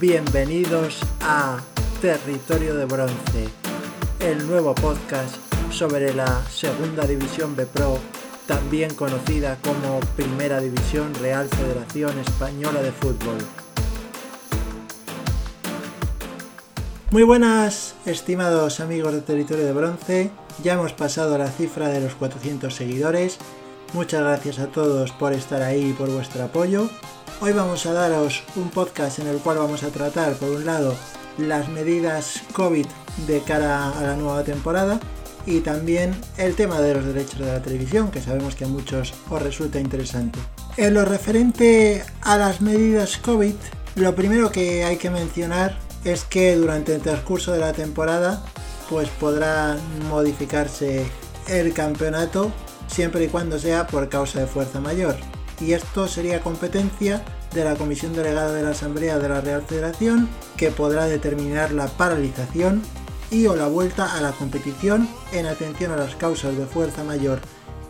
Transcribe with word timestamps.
Bienvenidos 0.00 0.98
a 1.20 1.58
Territorio 2.00 2.74
de 2.74 2.86
Bronce, 2.86 3.48
el 4.20 4.46
nuevo 4.46 4.74
podcast 4.74 5.36
sobre 5.70 6.14
la 6.14 6.42
Segunda 6.48 7.06
División 7.06 7.54
B 7.54 7.66
Pro, 7.66 7.98
también 8.46 8.94
conocida 8.94 9.58
como 9.62 10.00
Primera 10.16 10.58
División 10.58 11.12
Real 11.16 11.46
Federación 11.50 12.18
Española 12.18 12.80
de 12.80 12.92
Fútbol. 12.92 13.36
Muy 17.10 17.24
buenas, 17.24 17.94
estimados 18.06 18.80
amigos 18.80 19.12
de 19.12 19.20
Territorio 19.20 19.66
de 19.66 19.72
Bronce. 19.74 20.30
Ya 20.64 20.72
hemos 20.72 20.94
pasado 20.94 21.36
la 21.36 21.50
cifra 21.50 21.88
de 21.88 22.00
los 22.00 22.14
400 22.14 22.74
seguidores. 22.74 23.36
Muchas 23.92 24.22
gracias 24.22 24.60
a 24.60 24.68
todos 24.68 25.12
por 25.12 25.34
estar 25.34 25.60
ahí 25.60 25.90
y 25.90 25.92
por 25.92 26.08
vuestro 26.08 26.42
apoyo. 26.44 26.88
Hoy 27.42 27.54
vamos 27.54 27.86
a 27.86 27.94
daros 27.94 28.42
un 28.54 28.68
podcast 28.68 29.18
en 29.18 29.26
el 29.26 29.38
cual 29.38 29.56
vamos 29.56 29.82
a 29.82 29.88
tratar, 29.88 30.34
por 30.34 30.50
un 30.50 30.66
lado, 30.66 30.94
las 31.38 31.70
medidas 31.70 32.42
COVID 32.52 32.84
de 33.26 33.40
cara 33.40 33.98
a 33.98 34.02
la 34.02 34.14
nueva 34.14 34.44
temporada 34.44 35.00
y 35.46 35.60
también 35.60 36.14
el 36.36 36.54
tema 36.54 36.82
de 36.82 36.92
los 36.92 37.06
derechos 37.06 37.40
de 37.40 37.46
la 37.46 37.62
televisión, 37.62 38.10
que 38.10 38.20
sabemos 38.20 38.56
que 38.56 38.66
a 38.66 38.68
muchos 38.68 39.14
os 39.30 39.40
resulta 39.40 39.80
interesante. 39.80 40.38
En 40.76 40.92
lo 40.92 41.06
referente 41.06 42.04
a 42.20 42.36
las 42.36 42.60
medidas 42.60 43.16
COVID, 43.16 43.54
lo 43.94 44.14
primero 44.14 44.52
que 44.52 44.84
hay 44.84 44.98
que 44.98 45.08
mencionar 45.08 45.78
es 46.04 46.24
que 46.24 46.54
durante 46.56 46.94
el 46.94 47.00
transcurso 47.00 47.52
de 47.52 47.60
la 47.60 47.72
temporada 47.72 48.44
pues 48.90 49.08
podrá 49.08 49.78
modificarse 50.10 51.06
el 51.48 51.72
campeonato 51.72 52.52
siempre 52.86 53.24
y 53.24 53.28
cuando 53.28 53.58
sea 53.58 53.86
por 53.86 54.10
causa 54.10 54.40
de 54.40 54.46
fuerza 54.46 54.78
mayor 54.78 55.16
y 55.60 55.72
esto 55.72 56.08
sería 56.08 56.40
competencia 56.40 57.22
de 57.54 57.64
la 57.64 57.76
Comisión 57.76 58.14
Delegada 58.14 58.52
de 58.52 58.62
la 58.62 58.70
Asamblea 58.70 59.18
de 59.18 59.28
la 59.28 59.40
Real 59.40 59.62
Federación 59.62 60.28
que 60.56 60.70
podrá 60.70 61.06
determinar 61.06 61.72
la 61.72 61.88
paralización 61.88 62.82
y 63.30 63.46
o 63.46 63.56
la 63.56 63.68
vuelta 63.68 64.16
a 64.16 64.20
la 64.20 64.32
competición 64.32 65.08
en 65.32 65.46
atención 65.46 65.92
a 65.92 65.96
las 65.96 66.16
causas 66.16 66.56
de 66.56 66.66
fuerza 66.66 67.04
mayor 67.04 67.40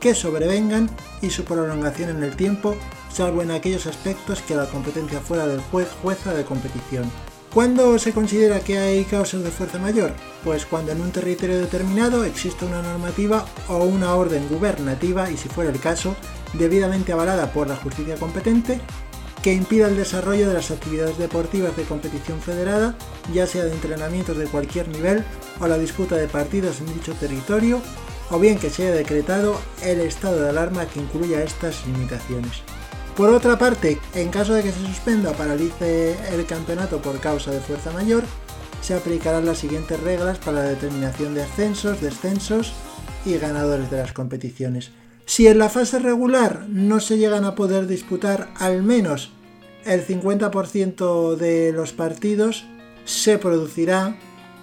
que 0.01 0.15
sobrevengan 0.15 0.91
y 1.21 1.31
su 1.31 1.45
prolongación 1.45 2.11
en 2.11 2.23
el 2.23 2.35
tiempo, 2.35 2.75
salvo 3.13 3.43
en 3.43 3.51
aquellos 3.51 3.87
aspectos 3.87 4.41
que 4.41 4.55
la 4.55 4.67
competencia 4.67 5.21
fuera 5.21 5.47
del 5.47 5.61
juez 5.61 5.89
jueza 6.03 6.33
de 6.33 6.45
competición. 6.45 7.11
¿Cuándo 7.53 7.99
se 7.99 8.13
considera 8.13 8.61
que 8.61 8.79
hay 8.79 9.05
causas 9.05 9.43
de 9.43 9.51
fuerza 9.51 9.79
mayor? 9.79 10.13
Pues 10.45 10.65
cuando 10.65 10.93
en 10.93 11.01
un 11.01 11.11
territorio 11.11 11.59
determinado 11.59 12.25
existe 12.25 12.65
una 12.65 12.81
normativa 12.81 13.45
o 13.69 13.85
una 13.85 14.15
orden 14.15 14.49
gubernativa 14.49 15.31
y 15.31 15.37
si 15.37 15.49
fuera 15.49 15.71
el 15.71 15.81
caso, 15.81 16.15
debidamente 16.55 17.13
avalada 17.13 17.53
por 17.53 17.69
la 17.69 17.77
justicia 17.77 18.17
competente 18.17 18.81
que 19.43 19.55
impida 19.55 19.89
el 19.89 19.97
desarrollo 19.97 20.49
de 20.49 20.55
las 20.55 20.71
actividades 20.71 21.17
deportivas 21.17 21.77
de 21.77 21.85
competición 21.85 22.41
federada, 22.41 22.95
ya 23.33 23.47
sea 23.47 23.65
de 23.65 23.73
entrenamientos 23.73 24.37
de 24.37 24.47
cualquier 24.47 24.89
nivel 24.89 25.25
o 25.61 25.67
la 25.67 25.79
disputa 25.79 26.17
de 26.17 26.29
partidos 26.29 26.81
en 26.81 26.93
dicho 26.93 27.15
territorio, 27.15 27.81
o 28.31 28.39
bien 28.39 28.59
que 28.59 28.71
se 28.71 28.87
haya 28.87 28.95
decretado 28.95 29.59
el 29.83 30.01
estado 30.01 30.43
de 30.43 30.51
alarma 30.51 30.87
que 30.87 31.01
incluya 31.01 31.43
estas 31.43 31.87
limitaciones. 31.87 32.63
Por 33.17 33.31
otra 33.31 33.59
parte, 33.59 33.99
en 34.15 34.31
caso 34.31 34.55
de 34.55 34.63
que 34.63 34.73
se 34.73 34.87
suspenda 34.87 35.31
o 35.31 35.35
paralice 35.35 36.17
el 36.33 36.47
campeonato 36.47 37.03
por 37.03 37.19
causa 37.19 37.51
de 37.51 37.61
fuerza 37.61 37.91
mayor, 37.91 38.25
se 38.83 38.95
aplicarán 38.95 39.47
las 39.47 39.59
siguientes 39.59 40.01
reglas 40.01 40.39
para 40.39 40.59
la 40.59 40.69
determinación 40.69 41.35
de 41.35 41.43
ascensos, 41.43 42.01
descensos 42.01 42.73
y 43.25 43.37
ganadores 43.37 43.91
de 43.91 43.99
las 43.99 44.13
competiciones. 44.13 44.93
Si 45.31 45.47
en 45.47 45.59
la 45.59 45.69
fase 45.69 46.01
regular 46.01 46.67
no 46.69 46.99
se 46.99 47.17
llegan 47.17 47.45
a 47.45 47.55
poder 47.55 47.87
disputar 47.87 48.49
al 48.57 48.83
menos 48.83 49.31
el 49.85 50.05
50% 50.05 51.37
de 51.37 51.71
los 51.71 51.93
partidos, 51.93 52.65
se 53.05 53.39
producirá 53.39 54.19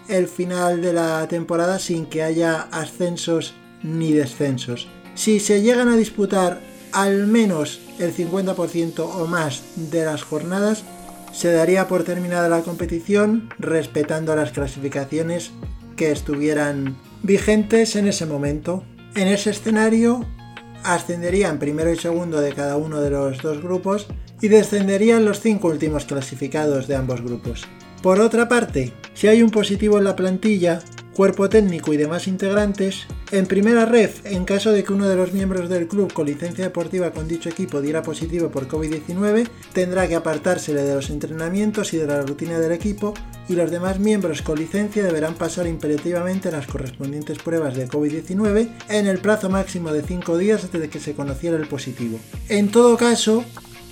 el 0.09 0.27
final 0.27 0.81
de 0.81 0.91
la 0.91 1.25
temporada 1.29 1.79
sin 1.79 2.05
que 2.05 2.21
haya 2.21 2.67
ascensos 2.69 3.53
ni 3.81 4.11
descensos. 4.11 4.89
Si 5.15 5.39
se 5.39 5.61
llegan 5.61 5.87
a 5.87 5.95
disputar 5.95 6.59
al 6.91 7.27
menos 7.27 7.79
el 7.97 8.13
50% 8.13 8.99
o 8.99 9.25
más 9.25 9.63
de 9.77 10.03
las 10.03 10.21
jornadas, 10.23 10.83
se 11.31 11.49
daría 11.49 11.87
por 11.87 12.03
terminada 12.03 12.49
la 12.49 12.63
competición 12.63 13.47
respetando 13.57 14.35
las 14.35 14.51
clasificaciones 14.51 15.51
que 15.95 16.11
estuvieran 16.11 16.97
vigentes 17.23 17.95
en 17.95 18.09
ese 18.09 18.25
momento. 18.25 18.83
En 19.15 19.29
ese 19.29 19.51
escenario, 19.51 20.25
ascenderían 20.93 21.59
primero 21.59 21.91
y 21.91 21.97
segundo 21.97 22.39
de 22.39 22.53
cada 22.53 22.77
uno 22.77 23.01
de 23.01 23.09
los 23.09 23.41
dos 23.41 23.61
grupos 23.61 24.07
y 24.41 24.47
descenderían 24.47 25.25
los 25.25 25.41
cinco 25.41 25.67
últimos 25.67 26.05
clasificados 26.05 26.87
de 26.87 26.95
ambos 26.95 27.21
grupos. 27.21 27.65
Por 28.01 28.21
otra 28.21 28.47
parte, 28.47 28.93
si 29.13 29.27
hay 29.27 29.41
un 29.41 29.49
positivo 29.49 29.97
en 29.97 30.05
la 30.05 30.15
plantilla, 30.15 30.79
cuerpo 31.17 31.49
técnico 31.49 31.91
y 31.93 31.97
demás 31.97 32.27
integrantes, 32.27 33.07
en 33.31 33.47
primera 33.47 33.85
ref, 33.85 34.23
en 34.23 34.45
caso 34.45 34.71
de 34.71 34.83
que 34.83 34.93
uno 34.93 35.09
de 35.09 35.15
los 35.15 35.33
miembros 35.33 35.67
del 35.67 35.87
club 35.87 36.13
con 36.13 36.27
licencia 36.27 36.65
deportiva 36.65 37.09
con 37.09 37.27
dicho 37.27 37.49
equipo 37.49 37.81
diera 37.81 38.03
positivo 38.03 38.49
por 38.51 38.67
COVID-19, 38.67 39.49
tendrá 39.73 40.07
que 40.07 40.13
apartársele 40.13 40.83
de 40.83 40.93
los 40.93 41.09
entrenamientos 41.09 41.91
y 41.95 41.97
de 41.97 42.05
la 42.05 42.21
rutina 42.21 42.59
del 42.59 42.71
equipo 42.71 43.15
y 43.49 43.55
los 43.55 43.71
demás 43.71 43.97
miembros 43.97 44.43
con 44.43 44.59
licencia 44.59 45.03
deberán 45.03 45.33
pasar 45.33 45.65
imperativamente 45.65 46.51
las 46.51 46.67
correspondientes 46.67 47.39
pruebas 47.39 47.75
de 47.75 47.87
COVID-19 47.87 48.69
en 48.87 49.07
el 49.07 49.17
plazo 49.17 49.49
máximo 49.49 49.91
de 49.91 50.03
5 50.03 50.37
días 50.37 50.71
desde 50.71 50.87
que 50.87 50.99
se 50.99 51.15
conociera 51.15 51.57
el 51.57 51.67
positivo. 51.67 52.19
En 52.47 52.69
todo 52.69 52.95
caso, 52.95 53.43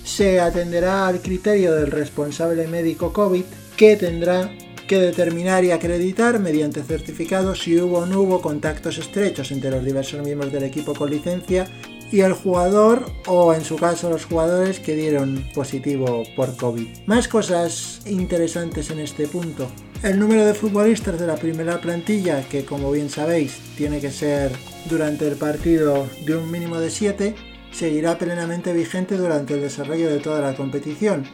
se 0.04 0.38
atenderá 0.38 1.08
al 1.08 1.20
criterio 1.20 1.74
del 1.74 1.90
responsable 1.90 2.68
médico 2.68 3.12
COVID 3.12 3.42
que 3.76 3.96
tendrá 3.96 4.48
que 4.86 4.98
determinar 4.98 5.64
y 5.64 5.72
acreditar 5.72 6.38
mediante 6.38 6.82
certificado 6.82 7.54
si 7.54 7.78
hubo 7.80 7.98
o 7.98 8.06
no 8.06 8.20
hubo 8.20 8.40
contactos 8.40 8.98
estrechos 8.98 9.50
entre 9.50 9.70
los 9.70 9.84
diversos 9.84 10.22
miembros 10.22 10.52
del 10.52 10.62
equipo 10.62 10.94
con 10.94 11.10
licencia 11.10 11.66
y 12.12 12.20
el 12.20 12.34
jugador 12.34 13.04
o 13.26 13.52
en 13.52 13.64
su 13.64 13.76
caso 13.76 14.10
los 14.10 14.26
jugadores 14.26 14.78
que 14.78 14.94
dieron 14.94 15.44
positivo 15.54 16.22
por 16.36 16.56
COVID. 16.56 16.86
Más 17.06 17.26
cosas 17.26 18.00
interesantes 18.06 18.90
en 18.90 19.00
este 19.00 19.26
punto. 19.26 19.68
El 20.02 20.18
número 20.20 20.44
de 20.44 20.54
futbolistas 20.54 21.18
de 21.18 21.26
la 21.26 21.36
primera 21.36 21.80
plantilla, 21.80 22.42
que 22.48 22.64
como 22.64 22.92
bien 22.92 23.10
sabéis 23.10 23.58
tiene 23.76 24.00
que 24.00 24.10
ser 24.10 24.52
durante 24.88 25.26
el 25.26 25.36
partido 25.36 26.06
de 26.24 26.36
un 26.36 26.50
mínimo 26.50 26.78
de 26.78 26.90
7, 26.90 27.34
seguirá 27.72 28.18
plenamente 28.18 28.72
vigente 28.72 29.16
durante 29.16 29.54
el 29.54 29.62
desarrollo 29.62 30.08
de 30.08 30.18
toda 30.18 30.40
la 30.40 30.54
competición, 30.54 31.24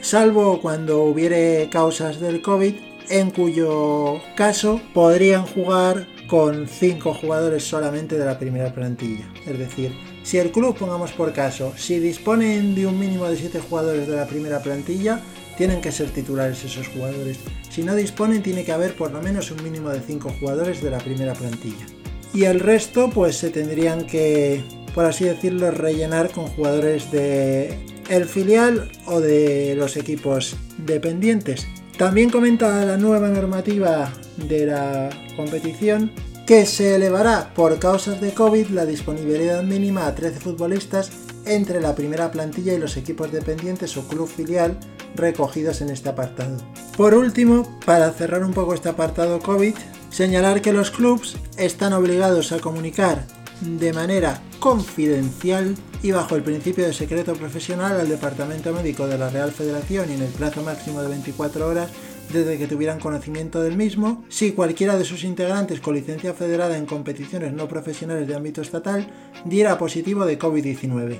salvo 0.00 0.60
cuando 0.60 1.02
hubiere 1.04 1.68
causas 1.70 2.20
del 2.20 2.42
COVID 2.42 2.74
en 3.10 3.30
cuyo 3.30 4.20
caso 4.36 4.80
podrían 4.94 5.44
jugar 5.46 6.06
con 6.28 6.68
5 6.68 7.14
jugadores 7.14 7.64
solamente 7.64 8.18
de 8.18 8.24
la 8.24 8.38
primera 8.38 8.72
plantilla. 8.72 9.26
Es 9.46 9.58
decir, 9.58 9.92
si 10.22 10.38
el 10.38 10.50
club, 10.50 10.76
pongamos 10.76 11.12
por 11.12 11.32
caso, 11.32 11.72
si 11.76 11.98
disponen 11.98 12.74
de 12.74 12.86
un 12.86 12.98
mínimo 12.98 13.26
de 13.26 13.36
7 13.36 13.60
jugadores 13.60 14.06
de 14.06 14.16
la 14.16 14.26
primera 14.26 14.60
plantilla, 14.60 15.20
tienen 15.56 15.80
que 15.80 15.90
ser 15.90 16.10
titulares 16.10 16.62
esos 16.64 16.88
jugadores. 16.88 17.38
Si 17.70 17.82
no 17.82 17.94
disponen, 17.94 18.42
tiene 18.42 18.64
que 18.64 18.72
haber 18.72 18.94
por 18.94 19.10
lo 19.10 19.22
menos 19.22 19.50
un 19.50 19.62
mínimo 19.64 19.88
de 19.88 20.00
5 20.00 20.36
jugadores 20.38 20.82
de 20.82 20.90
la 20.90 20.98
primera 20.98 21.32
plantilla. 21.32 21.86
Y 22.34 22.44
el 22.44 22.60
resto, 22.60 23.10
pues 23.10 23.36
se 23.36 23.50
tendrían 23.50 24.06
que, 24.06 24.62
por 24.94 25.06
así 25.06 25.24
decirlo, 25.24 25.70
rellenar 25.70 26.30
con 26.30 26.46
jugadores 26.46 27.10
de 27.10 27.74
el 28.10 28.24
filial 28.26 28.90
o 29.06 29.20
de 29.20 29.74
los 29.76 29.96
equipos 29.96 30.56
dependientes. 30.78 31.66
También 31.98 32.30
comenta 32.30 32.84
la 32.84 32.96
nueva 32.96 33.26
normativa 33.26 34.12
de 34.36 34.66
la 34.66 35.10
competición 35.36 36.12
que 36.46 36.64
se 36.64 36.94
elevará 36.94 37.52
por 37.54 37.80
causas 37.80 38.20
de 38.20 38.32
COVID 38.32 38.68
la 38.68 38.86
disponibilidad 38.86 39.64
mínima 39.64 40.06
a 40.06 40.14
13 40.14 40.38
futbolistas 40.38 41.10
entre 41.44 41.80
la 41.80 41.96
primera 41.96 42.30
plantilla 42.30 42.72
y 42.72 42.78
los 42.78 42.96
equipos 42.96 43.32
dependientes 43.32 43.96
o 43.96 44.06
club 44.06 44.28
filial 44.28 44.78
recogidos 45.16 45.80
en 45.80 45.90
este 45.90 46.08
apartado. 46.08 46.58
Por 46.96 47.14
último, 47.14 47.80
para 47.84 48.12
cerrar 48.12 48.44
un 48.44 48.52
poco 48.52 48.74
este 48.74 48.90
apartado 48.90 49.40
COVID, 49.40 49.74
señalar 50.10 50.62
que 50.62 50.72
los 50.72 50.92
clubs 50.92 51.36
están 51.56 51.94
obligados 51.94 52.52
a 52.52 52.60
comunicar 52.60 53.26
de 53.60 53.92
manera 53.92 54.42
confidencial 54.58 55.74
y 56.02 56.12
bajo 56.12 56.36
el 56.36 56.42
principio 56.42 56.86
de 56.86 56.92
secreto 56.92 57.34
profesional 57.34 58.00
al 58.00 58.08
Departamento 58.08 58.72
Médico 58.72 59.06
de 59.06 59.18
la 59.18 59.30
Real 59.30 59.50
Federación 59.50 60.10
y 60.10 60.14
en 60.14 60.22
el 60.22 60.32
plazo 60.32 60.62
máximo 60.62 61.02
de 61.02 61.08
24 61.08 61.66
horas 61.66 61.90
desde 62.32 62.58
que 62.58 62.66
tuvieran 62.66 63.00
conocimiento 63.00 63.62
del 63.62 63.76
mismo, 63.76 64.24
si 64.28 64.52
cualquiera 64.52 64.98
de 64.98 65.04
sus 65.04 65.24
integrantes 65.24 65.80
con 65.80 65.94
licencia 65.94 66.34
federada 66.34 66.76
en 66.76 66.86
competiciones 66.86 67.52
no 67.52 67.68
profesionales 67.68 68.28
de 68.28 68.34
ámbito 68.34 68.60
estatal 68.60 69.08
diera 69.44 69.78
positivo 69.78 70.26
de 70.26 70.38
COVID-19. 70.38 71.18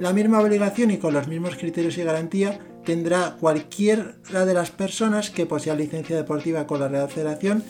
La 0.00 0.12
misma 0.12 0.40
obligación 0.40 0.90
y 0.90 0.98
con 0.98 1.14
los 1.14 1.28
mismos 1.28 1.56
criterios 1.56 1.98
y 1.98 2.02
garantía 2.02 2.58
tendrá 2.84 3.36
cualquiera 3.38 4.14
de 4.44 4.54
las 4.54 4.70
personas 4.70 5.30
que 5.30 5.46
posea 5.46 5.74
licencia 5.74 6.16
deportiva 6.16 6.66
con 6.66 6.80
la 6.80 6.88
Real 6.88 7.08
Federación 7.08 7.62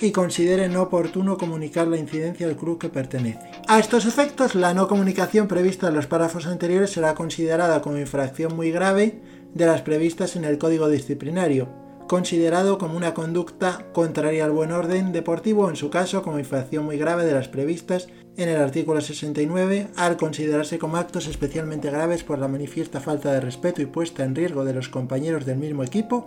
y 0.00 0.10
considere 0.12 0.68
no 0.68 0.82
oportuno 0.82 1.36
comunicar 1.36 1.86
la 1.86 1.96
incidencia 1.96 2.46
del 2.46 2.56
club 2.56 2.78
que 2.78 2.88
pertenece. 2.88 3.50
A 3.68 3.78
estos 3.78 4.06
efectos, 4.06 4.54
la 4.54 4.74
no 4.74 4.88
comunicación 4.88 5.48
prevista 5.48 5.88
en 5.88 5.94
los 5.94 6.06
párrafos 6.06 6.46
anteriores 6.46 6.90
será 6.90 7.14
considerada 7.14 7.80
como 7.80 7.98
infracción 7.98 8.56
muy 8.56 8.70
grave 8.70 9.20
de 9.54 9.66
las 9.66 9.82
previstas 9.82 10.36
en 10.36 10.44
el 10.44 10.58
Código 10.58 10.88
Disciplinario, 10.88 11.68
considerado 12.08 12.76
como 12.76 12.96
una 12.96 13.14
conducta 13.14 13.86
contraria 13.92 14.44
al 14.44 14.50
buen 14.50 14.72
orden 14.72 15.12
deportivo 15.12 15.70
en 15.70 15.76
su 15.76 15.90
caso 15.90 16.22
como 16.22 16.38
infracción 16.38 16.84
muy 16.84 16.98
grave 16.98 17.24
de 17.24 17.32
las 17.32 17.48
previstas 17.48 18.08
en 18.36 18.48
el 18.48 18.60
artículo 18.60 19.00
69 19.00 19.88
al 19.96 20.16
considerarse 20.16 20.78
como 20.78 20.96
actos 20.96 21.28
especialmente 21.28 21.90
graves 21.90 22.24
por 22.24 22.38
la 22.38 22.48
manifiesta 22.48 23.00
falta 23.00 23.32
de 23.32 23.40
respeto 23.40 23.80
y 23.80 23.86
puesta 23.86 24.24
en 24.24 24.34
riesgo 24.34 24.64
de 24.64 24.74
los 24.74 24.88
compañeros 24.88 25.46
del 25.46 25.58
mismo 25.58 25.84
equipo 25.84 26.24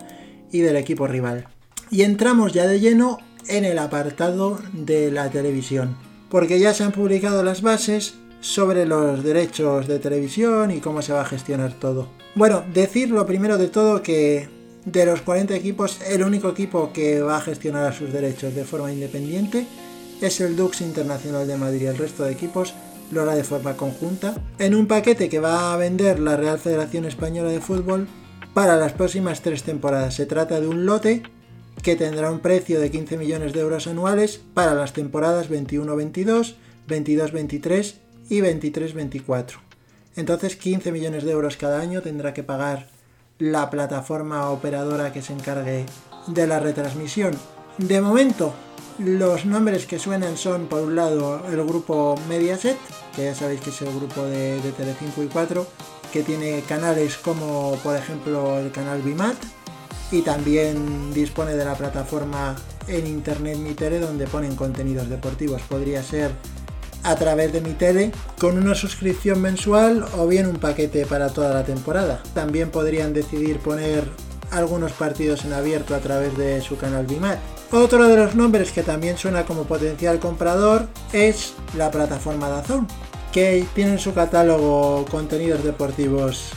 y 0.50 0.60
del 0.60 0.76
equipo 0.76 1.06
rival. 1.06 1.46
Y 1.90 2.02
entramos 2.02 2.52
ya 2.52 2.66
de 2.66 2.80
lleno 2.80 3.18
en 3.48 3.64
el 3.64 3.78
apartado 3.78 4.58
de 4.72 5.10
la 5.10 5.30
televisión, 5.30 5.96
porque 6.30 6.58
ya 6.58 6.74
se 6.74 6.84
han 6.84 6.92
publicado 6.92 7.42
las 7.42 7.62
bases 7.62 8.14
sobre 8.40 8.86
los 8.86 9.24
derechos 9.24 9.88
de 9.88 9.98
televisión 9.98 10.70
y 10.70 10.80
cómo 10.80 11.02
se 11.02 11.12
va 11.12 11.22
a 11.22 11.26
gestionar 11.26 11.72
todo. 11.72 12.08
Bueno, 12.34 12.62
decir 12.72 13.10
lo 13.10 13.26
primero 13.26 13.58
de 13.58 13.68
todo 13.68 14.02
que 14.02 14.48
de 14.84 15.06
los 15.06 15.22
40 15.22 15.54
equipos, 15.54 16.00
el 16.06 16.22
único 16.22 16.48
equipo 16.48 16.92
que 16.92 17.20
va 17.20 17.38
a 17.38 17.40
gestionar 17.40 17.94
sus 17.94 18.12
derechos 18.12 18.54
de 18.54 18.64
forma 18.64 18.92
independiente 18.92 19.66
es 20.20 20.40
el 20.40 20.56
Dux 20.56 20.80
Internacional 20.80 21.46
de 21.46 21.56
Madrid. 21.56 21.88
El 21.88 21.98
resto 21.98 22.24
de 22.24 22.32
equipos 22.32 22.74
lo 23.10 23.22
hará 23.22 23.34
de 23.34 23.44
forma 23.44 23.76
conjunta 23.76 24.34
en 24.58 24.74
un 24.74 24.86
paquete 24.86 25.28
que 25.28 25.40
va 25.40 25.72
a 25.72 25.76
vender 25.76 26.18
la 26.20 26.36
Real 26.36 26.58
Federación 26.58 27.04
Española 27.04 27.50
de 27.50 27.60
Fútbol 27.60 28.08
para 28.54 28.76
las 28.76 28.92
próximas 28.92 29.42
tres 29.42 29.62
temporadas. 29.62 30.14
Se 30.14 30.26
trata 30.26 30.60
de 30.60 30.68
un 30.68 30.86
lote 30.86 31.22
que 31.82 31.96
tendrá 31.96 32.30
un 32.30 32.40
precio 32.40 32.80
de 32.80 32.90
15 32.90 33.16
millones 33.16 33.52
de 33.52 33.60
euros 33.60 33.86
anuales 33.86 34.40
para 34.54 34.74
las 34.74 34.92
temporadas 34.92 35.50
21-22, 35.50 36.54
22-23 36.88 37.94
y 38.28 38.40
23-24. 38.40 39.58
Entonces 40.16 40.56
15 40.56 40.92
millones 40.92 41.24
de 41.24 41.32
euros 41.32 41.56
cada 41.56 41.80
año 41.80 42.02
tendrá 42.02 42.34
que 42.34 42.42
pagar 42.42 42.88
la 43.38 43.70
plataforma 43.70 44.50
operadora 44.50 45.12
que 45.12 45.22
se 45.22 45.32
encargue 45.32 45.86
de 46.26 46.46
la 46.46 46.58
retransmisión. 46.58 47.34
De 47.78 48.00
momento, 48.00 48.52
los 48.98 49.46
nombres 49.46 49.86
que 49.86 50.00
suenan 50.00 50.36
son, 50.36 50.66
por 50.66 50.82
un 50.82 50.96
lado, 50.96 51.42
el 51.48 51.64
grupo 51.64 52.16
Mediaset, 52.28 52.76
que 53.14 53.24
ya 53.24 53.34
sabéis 53.34 53.60
que 53.60 53.70
es 53.70 53.80
el 53.82 53.94
grupo 53.94 54.24
de, 54.24 54.60
de 54.60 54.72
Telecinco 54.72 55.22
y 55.22 55.28
4, 55.28 55.64
que 56.12 56.24
tiene 56.24 56.62
canales 56.62 57.16
como, 57.16 57.78
por 57.84 57.96
ejemplo, 57.96 58.58
el 58.58 58.72
canal 58.72 59.02
Bimat, 59.02 59.36
y 60.10 60.22
también 60.22 61.12
dispone 61.12 61.54
de 61.54 61.64
la 61.64 61.74
plataforma 61.74 62.56
en 62.86 63.06
internet 63.06 63.58
Mi 63.58 63.74
Tele 63.74 64.00
donde 64.00 64.26
ponen 64.26 64.56
contenidos 64.56 65.08
deportivos. 65.08 65.62
Podría 65.62 66.02
ser 66.02 66.30
a 67.04 67.16
través 67.16 67.52
de 67.52 67.60
mi 67.60 67.72
tele 67.72 68.12
con 68.40 68.58
una 68.58 68.74
suscripción 68.74 69.40
mensual 69.40 70.04
o 70.16 70.26
bien 70.26 70.46
un 70.46 70.56
paquete 70.56 71.06
para 71.06 71.28
toda 71.28 71.54
la 71.54 71.64
temporada. 71.64 72.20
También 72.34 72.70
podrían 72.70 73.12
decidir 73.12 73.58
poner 73.58 74.04
algunos 74.50 74.92
partidos 74.92 75.44
en 75.44 75.52
abierto 75.52 75.94
a 75.94 76.00
través 76.00 76.36
de 76.36 76.60
su 76.60 76.76
canal 76.76 77.06
Bimat. 77.06 77.38
Otro 77.70 78.08
de 78.08 78.16
los 78.16 78.34
nombres 78.34 78.72
que 78.72 78.82
también 78.82 79.18
suena 79.18 79.44
como 79.44 79.64
potencial 79.64 80.18
comprador 80.18 80.88
es 81.12 81.52
la 81.76 81.90
plataforma 81.90 82.48
Dazón, 82.48 82.86
que 83.32 83.66
tiene 83.74 83.92
en 83.92 83.98
su 83.98 84.14
catálogo 84.14 85.04
contenidos 85.10 85.62
deportivos 85.64 86.52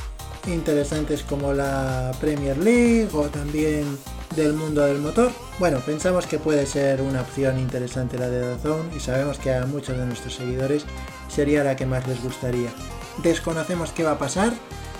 interesantes 0.47 1.23
como 1.23 1.53
la 1.53 2.11
Premier 2.19 2.57
League 2.57 3.09
o 3.13 3.23
también 3.29 3.97
del 4.35 4.53
mundo 4.53 4.81
del 4.81 4.99
motor. 4.99 5.31
Bueno, 5.59 5.79
pensamos 5.85 6.25
que 6.25 6.39
puede 6.39 6.65
ser 6.65 7.01
una 7.01 7.21
opción 7.21 7.59
interesante 7.59 8.17
la 8.17 8.29
de 8.29 8.39
Dazón 8.39 8.89
y 8.95 8.99
sabemos 8.99 9.37
que 9.37 9.53
a 9.53 9.65
muchos 9.65 9.97
de 9.97 10.05
nuestros 10.05 10.35
seguidores 10.35 10.85
sería 11.27 11.63
la 11.63 11.75
que 11.75 11.85
más 11.85 12.07
les 12.07 12.21
gustaría. 12.23 12.69
Desconocemos 13.23 13.91
qué 13.91 14.03
va 14.03 14.11
a 14.11 14.19
pasar. 14.19 14.53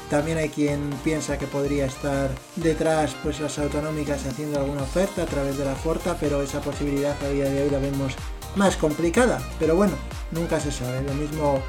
También 0.09 0.38
hay 0.38 0.49
quien 0.49 0.89
piensa 1.05 1.38
que 1.38 1.47
podría 1.47 1.85
estar 1.85 2.29
detrás 2.57 3.15
pues 3.23 3.39
las 3.39 3.57
autonómicas 3.59 4.25
haciendo 4.25 4.59
alguna 4.59 4.83
oferta 4.83 5.23
a 5.23 5.25
través 5.25 5.57
de 5.57 5.63
la 5.63 5.75
Forta, 5.75 6.17
pero 6.19 6.41
esa 6.41 6.59
posibilidad 6.59 7.15
a 7.23 7.29
día 7.29 7.45
de 7.45 7.63
hoy 7.63 7.69
la 7.69 7.79
vemos 7.79 8.15
más 8.57 8.75
complicada. 8.75 9.41
Pero 9.57 9.77
bueno, 9.77 9.93
nunca 10.31 10.59
se 10.59 10.71
sabe. 10.71 11.01
Lo 11.03 11.13
mismo 11.13 11.61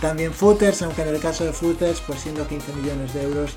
también 0.00 0.32
Footers, 0.32 0.82
aunque 0.82 1.02
en 1.02 1.08
el 1.08 1.20
caso 1.20 1.44
de 1.44 1.52
Footers, 1.52 2.00
pues 2.06 2.20
siendo 2.20 2.46
15 2.46 2.72
millones 2.74 3.14
de 3.14 3.22
euros, 3.22 3.52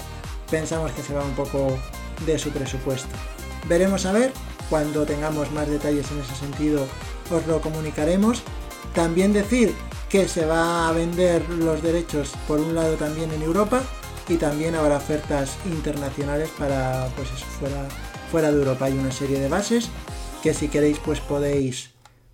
pensamos 0.49 0.91
que 0.91 1.01
se 1.01 1.13
va 1.13 1.23
un 1.23 1.35
poco 1.35 1.77
de 2.25 2.37
su 2.37 2.49
presupuesto. 2.49 3.15
Veremos 3.67 4.05
a 4.05 4.11
ver, 4.11 4.31
cuando 4.69 5.05
tengamos 5.05 5.51
más 5.51 5.67
detalles 5.67 6.09
en 6.11 6.19
ese 6.19 6.35
sentido 6.35 6.85
os 7.31 7.45
lo 7.47 7.61
comunicaremos. 7.61 8.43
También 8.93 9.33
decir 9.33 9.73
que 10.09 10.27
se 10.27 10.45
va 10.45 10.87
a 10.87 10.91
vender 10.91 11.47
los 11.49 11.81
derechos 11.81 12.33
por 12.47 12.59
un 12.59 12.75
lado 12.75 12.95
también 12.95 13.31
en 13.31 13.41
Europa 13.41 13.81
y 14.27 14.35
también 14.35 14.75
habrá 14.75 14.97
ofertas 14.97 15.57
internacionales 15.65 16.49
para 16.57 17.07
pues 17.15 17.29
eso, 17.31 17.45
fuera, 17.45 17.87
fuera 18.31 18.51
de 18.51 18.57
Europa. 18.57 18.85
Hay 18.85 18.93
una 18.93 19.11
serie 19.11 19.39
de 19.39 19.49
bases 19.49 19.89
que 20.43 20.53
si 20.53 20.67
queréis 20.67 20.99
pues 20.99 21.19
podéis 21.19 21.91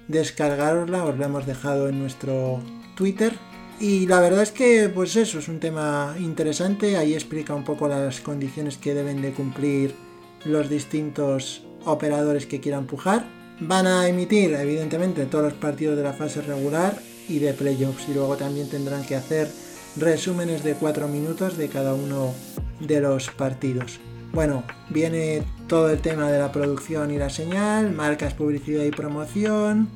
descargarosla, 0.08 1.06
os 1.06 1.18
la 1.18 1.28
hemos 1.28 1.46
dejado 1.46 1.88
en 1.88 2.00
nuestro 2.00 2.60
Twitter. 2.96 3.38
Y 3.80 4.08
la 4.08 4.20
verdad 4.20 4.44
es 4.44 4.52
que 4.52 4.90
pues 4.94 5.16
eso 5.16 5.40
es 5.40 5.48
un 5.48 5.60
tema 5.60 6.16
interesante, 6.20 6.98
ahí 6.98 7.14
explica 7.14 7.56
un 7.56 7.64
poco 7.64 7.88
las 7.88 8.20
condiciones 8.20 8.78
que 8.78 8.94
deben 8.94 9.22
de 9.22 9.32
cumplir 9.32 9.96
los 10.44 10.70
distintos 10.70 11.64
operadores 11.86 12.46
que 12.46 12.60
quieran 12.60 12.88
pujar. 12.88 13.26
Van 13.62 13.88
a 13.88 14.08
emitir, 14.08 14.54
evidentemente, 14.54 15.26
todos 15.26 15.46
los 15.46 15.54
partidos 15.54 15.98
de 15.98 16.04
la 16.04 16.14
fase 16.14 16.42
regular 16.42 16.98
y 17.28 17.40
de 17.40 17.54
playoffs. 17.54 18.08
Y 18.10 18.14
luego 18.14 18.36
también 18.36 18.70
tendrán 18.70 19.04
que 19.04 19.16
hacer 19.16 19.50
resúmenes 19.98 20.64
de 20.64 20.74
4 20.74 21.08
minutos 21.08 21.58
de 21.58 21.70
cada 21.70 21.94
uno 21.94 22.34
de 22.80 23.02
los 23.02 23.30
partidos. 23.32 24.00
Bueno, 24.32 24.64
viene 24.90 25.44
todo 25.68 25.90
el 25.90 26.00
tema 26.00 26.32
de 26.32 26.40
la 26.40 26.52
producción 26.52 27.12
y 27.12 27.18
la 27.18 27.30
señal, 27.30 27.92
marcas, 27.92 28.34
publicidad 28.34 28.84
y 28.84 28.92
promoción. 28.92 29.90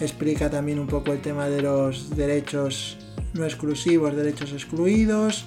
Explica 0.00 0.50
también 0.50 0.78
un 0.78 0.86
poco 0.86 1.12
el 1.12 1.20
tema 1.20 1.48
de 1.48 1.62
los 1.62 2.16
derechos 2.16 2.98
no 3.34 3.44
exclusivos, 3.44 4.16
derechos 4.16 4.52
excluidos 4.52 5.44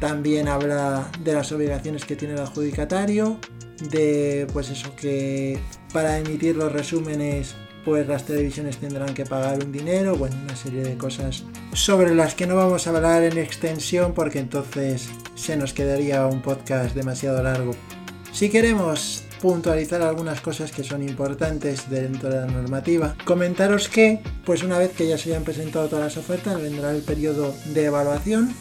también 0.00 0.48
habla 0.48 1.10
de 1.22 1.34
las 1.34 1.52
obligaciones 1.52 2.04
que 2.06 2.16
tiene 2.16 2.34
el 2.34 2.40
adjudicatario, 2.40 3.38
de 3.90 4.46
pues 4.52 4.70
eso 4.70 4.96
que 4.96 5.60
para 5.92 6.18
emitir 6.18 6.56
los 6.56 6.72
resúmenes 6.72 7.54
pues 7.84 8.06
las 8.08 8.26
televisiones 8.26 8.76
tendrán 8.78 9.14
que 9.14 9.24
pagar 9.24 9.62
un 9.64 9.72
dinero, 9.72 10.16
bueno, 10.16 10.36
una 10.42 10.56
serie 10.56 10.82
de 10.82 10.96
cosas 10.96 11.44
sobre 11.72 12.14
las 12.14 12.34
que 12.34 12.46
no 12.46 12.56
vamos 12.56 12.86
a 12.86 12.90
hablar 12.90 13.22
en 13.22 13.38
extensión 13.38 14.12
porque 14.12 14.38
entonces 14.38 15.08
se 15.34 15.56
nos 15.56 15.72
quedaría 15.72 16.26
un 16.26 16.42
podcast 16.42 16.94
demasiado 16.94 17.42
largo. 17.42 17.72
Si 18.32 18.50
queremos 18.50 19.24
puntualizar 19.40 20.02
algunas 20.02 20.40
cosas 20.40 20.70
que 20.70 20.84
son 20.84 21.02
importantes 21.02 21.88
dentro 21.88 22.28
de 22.28 22.40
la 22.40 22.46
normativa. 22.46 23.16
Comentaros 23.24 23.88
que, 23.88 24.20
pues 24.44 24.62
una 24.62 24.78
vez 24.78 24.92
que 24.92 25.08
ya 25.08 25.16
se 25.16 25.30
hayan 25.30 25.44
presentado 25.44 25.88
todas 25.88 26.04
las 26.04 26.16
ofertas, 26.16 26.60
vendrá 26.60 26.90
el 26.90 27.02
periodo 27.02 27.54
de 27.66 27.86
evaluación 27.86 28.54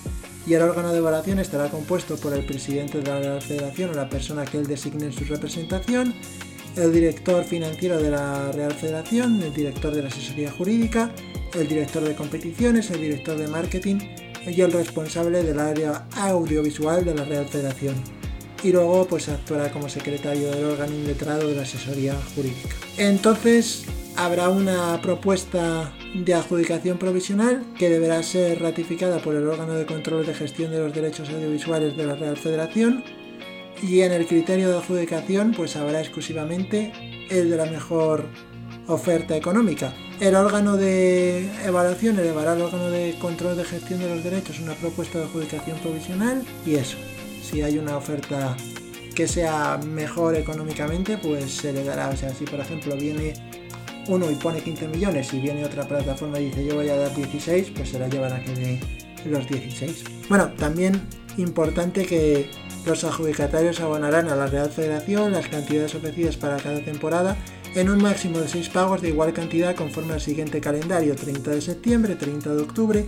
y 0.47 0.53
el 0.53 0.61
órgano 0.61 0.91
de 0.91 0.99
evaluación 0.99 1.39
estará 1.39 1.69
compuesto 1.69 2.15
por 2.17 2.33
el 2.33 2.45
presidente 2.45 2.99
de 2.99 3.03
la 3.07 3.19
Real 3.19 3.41
Federación 3.41 3.91
o 3.91 3.93
la 3.93 4.09
persona 4.09 4.45
que 4.45 4.57
él 4.57 4.67
designe 4.67 5.05
en 5.05 5.13
su 5.13 5.25
representación, 5.25 6.15
el 6.75 6.93
director 6.93 7.43
financiero 7.43 8.01
de 8.01 8.11
la 8.11 8.51
Real 8.51 8.73
Federación, 8.73 9.41
el 9.43 9.53
director 9.53 9.93
de 9.93 10.03
la 10.03 10.07
asesoría 10.07 10.51
jurídica, 10.51 11.11
el 11.53 11.67
director 11.67 12.03
de 12.03 12.15
competiciones, 12.15 12.89
el 12.91 13.01
director 13.01 13.37
de 13.37 13.47
marketing 13.47 13.97
y 14.47 14.61
el 14.61 14.71
responsable 14.71 15.43
del 15.43 15.59
área 15.59 16.05
audiovisual 16.15 17.03
de 17.03 17.15
la 17.15 17.25
Real 17.25 17.45
Federación. 17.45 18.18
Y 18.63 18.71
luego 18.71 19.05
pues 19.07 19.29
actuará 19.29 19.71
como 19.71 19.87
secretario 19.89 20.51
del 20.51 20.65
órgano 20.65 20.93
letrado 21.05 21.47
de 21.47 21.55
la 21.55 21.61
asesoría 21.61 22.15
jurídica. 22.35 22.75
Entonces 22.97 23.85
habrá 24.15 24.49
una 24.49 24.99
propuesta 25.01 25.93
de 26.13 26.33
adjudicación 26.33 26.97
provisional 26.97 27.63
que 27.77 27.89
deberá 27.89 28.21
ser 28.23 28.61
ratificada 28.61 29.19
por 29.19 29.35
el 29.35 29.47
órgano 29.47 29.73
de 29.73 29.85
control 29.85 30.25
de 30.25 30.33
gestión 30.33 30.71
de 30.71 30.79
los 30.79 30.93
derechos 30.93 31.29
audiovisuales 31.29 31.95
de 31.95 32.05
la 32.05 32.15
Real 32.15 32.35
Federación 32.35 33.03
y 33.81 34.01
en 34.01 34.11
el 34.11 34.27
criterio 34.27 34.69
de 34.69 34.77
adjudicación 34.77 35.53
pues 35.55 35.75
habrá 35.75 36.01
exclusivamente 36.01 36.91
el 37.29 37.49
de 37.49 37.57
la 37.57 37.65
mejor 37.65 38.25
oferta 38.87 39.37
económica. 39.37 39.93
El 40.19 40.35
órgano 40.35 40.75
de 40.75 41.49
evaluación 41.65 42.19
elevará 42.19 42.53
al 42.53 42.61
órgano 42.61 42.89
de 42.89 43.15
control 43.19 43.55
de 43.55 43.63
gestión 43.63 43.99
de 43.99 44.13
los 44.13 44.23
derechos 44.23 44.59
una 44.59 44.73
propuesta 44.73 45.19
de 45.19 45.25
adjudicación 45.25 45.77
provisional 45.79 46.43
y 46.65 46.75
eso. 46.75 46.97
Si 47.49 47.63
hay 47.63 47.79
una 47.79 47.97
oferta 47.97 48.55
que 49.15 49.27
sea 49.27 49.77
mejor 49.77 50.35
económicamente, 50.35 51.17
pues 51.17 51.51
se 51.51 51.73
le 51.73 51.83
dará. 51.83 52.09
O 52.09 52.15
sea, 52.15 52.33
si 52.33 52.45
por 52.45 52.59
ejemplo 52.59 52.95
viene 52.95 53.33
uno 54.07 54.29
y 54.29 54.35
pone 54.35 54.61
15 54.61 54.87
millones 54.87 55.33
y 55.33 55.39
viene 55.39 55.65
otra 55.65 55.87
plataforma 55.87 56.39
y 56.39 56.45
dice 56.45 56.65
yo 56.65 56.75
voy 56.75 56.89
a 56.89 56.95
dar 56.95 57.15
16, 57.15 57.71
pues 57.75 57.89
se 57.89 57.97
la 57.97 58.07
llevan 58.07 58.33
a 58.33 58.43
que 58.43 58.51
de 58.53 58.79
los 59.25 59.47
16. 59.47 60.03
Bueno, 60.29 60.51
también 60.57 61.01
importante 61.37 62.05
que 62.05 62.51
los 62.85 63.03
adjudicatarios 63.03 63.79
abonarán 63.79 64.29
a 64.29 64.35
la 64.35 64.45
Real 64.45 64.69
Federación 64.69 65.31
las 65.31 65.47
cantidades 65.47 65.95
ofrecidas 65.95 66.37
para 66.37 66.57
cada 66.57 66.83
temporada 66.83 67.35
en 67.75 67.89
un 67.89 68.01
máximo 68.01 68.39
de 68.39 68.47
6 68.47 68.69
pagos 68.69 69.01
de 69.01 69.09
igual 69.09 69.33
cantidad 69.33 69.75
conforme 69.75 70.13
al 70.13 70.21
siguiente 70.21 70.61
calendario 70.61 71.15
30 71.15 71.49
de 71.51 71.61
septiembre, 71.61 72.15
30 72.15 72.53
de 72.53 72.61
octubre, 72.61 73.05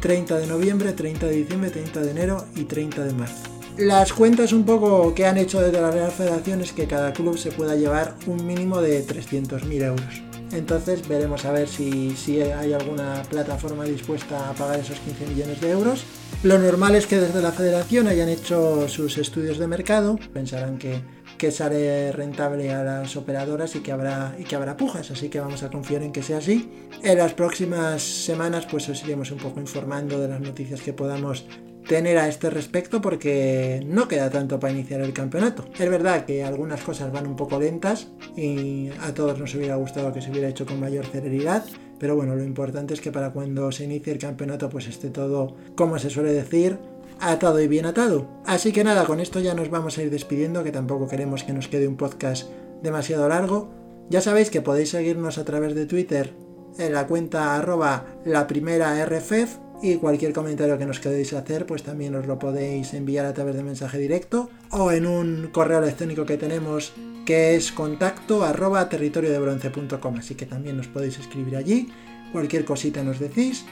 30 0.00 0.38
de 0.38 0.46
noviembre, 0.48 0.92
30 0.92 1.26
de 1.26 1.36
diciembre, 1.36 1.70
30 1.70 2.00
de 2.00 2.10
enero 2.10 2.44
y 2.56 2.64
30 2.64 3.04
de 3.04 3.12
marzo. 3.12 3.53
Las 3.78 4.12
cuentas 4.12 4.52
un 4.52 4.64
poco 4.64 5.12
que 5.16 5.26
han 5.26 5.36
hecho 5.36 5.60
desde 5.60 5.80
la 5.80 5.90
Real 5.90 6.12
Federación 6.12 6.60
es 6.60 6.72
que 6.72 6.86
cada 6.86 7.12
club 7.12 7.36
se 7.36 7.50
pueda 7.50 7.74
llevar 7.74 8.14
un 8.28 8.46
mínimo 8.46 8.80
de 8.80 9.04
300.000 9.04 9.82
euros. 9.82 10.22
Entonces 10.52 11.08
veremos 11.08 11.44
a 11.44 11.50
ver 11.50 11.66
si, 11.66 12.14
si, 12.14 12.40
hay 12.40 12.72
alguna 12.72 13.22
plataforma 13.28 13.82
dispuesta 13.82 14.48
a 14.48 14.52
pagar 14.52 14.78
esos 14.78 15.00
15 15.00 15.26
millones 15.26 15.60
de 15.60 15.72
euros. 15.72 16.04
Lo 16.44 16.60
normal 16.60 16.94
es 16.94 17.08
que 17.08 17.18
desde 17.18 17.42
la 17.42 17.50
federación 17.50 18.06
hayan 18.06 18.28
hecho 18.28 18.88
sus 18.88 19.18
estudios 19.18 19.58
de 19.58 19.66
mercado, 19.66 20.20
pensarán 20.32 20.78
que, 20.78 21.02
que 21.36 21.50
sale 21.50 22.12
rentable 22.12 22.70
a 22.70 22.84
las 22.84 23.16
operadoras 23.16 23.74
y 23.74 23.80
que, 23.80 23.90
habrá, 23.90 24.36
y 24.38 24.44
que 24.44 24.54
habrá 24.54 24.76
pujas, 24.76 25.10
así 25.10 25.30
que 25.30 25.40
vamos 25.40 25.64
a 25.64 25.70
confiar 25.70 26.02
en 26.02 26.12
que 26.12 26.22
sea 26.22 26.38
así. 26.38 26.70
En 27.02 27.18
las 27.18 27.34
próximas 27.34 28.02
semanas 28.02 28.66
pues 28.70 28.88
os 28.88 29.02
iremos 29.02 29.32
un 29.32 29.38
poco 29.38 29.58
informando 29.58 30.20
de 30.20 30.28
las 30.28 30.40
noticias 30.40 30.80
que 30.80 30.92
podamos 30.92 31.44
tener 31.88 32.18
a 32.18 32.28
este 32.28 32.50
respecto 32.50 33.00
porque 33.00 33.82
no 33.86 34.08
queda 34.08 34.30
tanto 34.30 34.58
para 34.58 34.72
iniciar 34.72 35.00
el 35.00 35.12
campeonato. 35.12 35.64
Es 35.78 35.90
verdad 35.90 36.24
que 36.24 36.44
algunas 36.44 36.82
cosas 36.82 37.12
van 37.12 37.26
un 37.26 37.36
poco 37.36 37.58
lentas 37.58 38.08
y 38.36 38.90
a 39.00 39.14
todos 39.14 39.38
nos 39.38 39.54
hubiera 39.54 39.76
gustado 39.76 40.12
que 40.12 40.22
se 40.22 40.30
hubiera 40.30 40.48
hecho 40.48 40.66
con 40.66 40.80
mayor 40.80 41.06
celeridad, 41.06 41.64
pero 41.98 42.16
bueno, 42.16 42.34
lo 42.34 42.44
importante 42.44 42.94
es 42.94 43.00
que 43.00 43.12
para 43.12 43.30
cuando 43.30 43.70
se 43.72 43.84
inicie 43.84 44.12
el 44.12 44.18
campeonato 44.18 44.68
pues 44.68 44.88
esté 44.88 45.10
todo, 45.10 45.56
como 45.74 45.98
se 45.98 46.10
suele 46.10 46.32
decir, 46.32 46.78
atado 47.20 47.60
y 47.60 47.68
bien 47.68 47.86
atado. 47.86 48.28
Así 48.44 48.72
que 48.72 48.84
nada, 48.84 49.04
con 49.04 49.20
esto 49.20 49.40
ya 49.40 49.54
nos 49.54 49.70
vamos 49.70 49.98
a 49.98 50.02
ir 50.02 50.10
despidiendo, 50.10 50.64
que 50.64 50.72
tampoco 50.72 51.08
queremos 51.08 51.44
que 51.44 51.52
nos 51.52 51.68
quede 51.68 51.88
un 51.88 51.96
podcast 51.96 52.50
demasiado 52.82 53.28
largo. 53.28 53.70
Ya 54.10 54.20
sabéis 54.20 54.50
que 54.50 54.60
podéis 54.60 54.90
seguirnos 54.90 55.38
a 55.38 55.44
través 55.44 55.74
de 55.74 55.86
Twitter 55.86 56.34
en 56.78 56.92
la 56.92 57.06
cuenta 57.06 57.56
arroba 57.56 58.04
la 58.24 58.46
primera 58.46 59.02
RFF 59.04 59.63
y 59.84 59.96
cualquier 59.96 60.32
comentario 60.32 60.78
que 60.78 60.86
nos 60.86 60.98
queréis 60.98 61.34
hacer 61.34 61.66
pues 61.66 61.82
también 61.82 62.14
os 62.14 62.26
lo 62.26 62.38
podéis 62.38 62.94
enviar 62.94 63.26
a 63.26 63.34
través 63.34 63.54
de 63.54 63.62
mensaje 63.62 63.98
directo 63.98 64.48
o 64.70 64.90
en 64.90 65.04
un 65.04 65.50
correo 65.52 65.80
electrónico 65.80 66.24
que 66.24 66.38
tenemos 66.38 66.94
que 67.26 67.54
es 67.54 67.70
contacto 67.70 68.44
arroba 68.44 68.88
territoriodebronce.com 68.88 70.16
así 70.16 70.36
que 70.36 70.46
también 70.46 70.78
nos 70.78 70.88
podéis 70.88 71.18
escribir 71.18 71.56
allí 71.56 71.92
cualquier 72.32 72.64
cosita 72.64 73.04
nos 73.04 73.20
decís. 73.20 73.66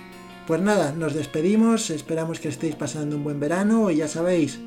Pues 0.47 0.61
nada 0.61 0.93
nos 0.93 1.15
despedimos 1.15 1.89
esperamos 1.89 2.41
que 2.41 2.49
estéis 2.51 2.75
pasando 2.75 3.17
un 3.17 3.25
buen 3.25 3.41
verano 3.41 3.91
y 3.91 3.97
ya 3.97 4.09
sabéis 4.09 4.59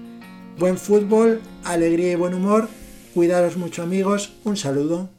buen 0.57 0.79
fútbol 0.79 1.41
alegría 1.63 2.13
y 2.13 2.15
buen 2.15 2.33
humor. 2.33 2.69
Cuidaros 3.13 3.55
mucho 3.55 3.83
amigos 3.83 4.33
un 4.45 4.57
saludo 4.57 5.14